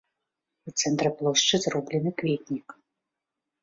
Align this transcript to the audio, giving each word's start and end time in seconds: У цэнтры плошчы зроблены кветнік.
У 0.71 0.73
цэнтры 0.79 1.13
плошчы 1.21 1.55
зроблены 1.69 2.09
кветнік. 2.19 2.67